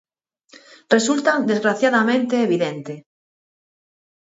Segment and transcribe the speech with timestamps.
[0.95, 2.93] Resulta desgraciadamente evidente.